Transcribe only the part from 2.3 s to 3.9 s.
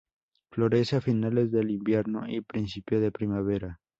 principio de Primavera.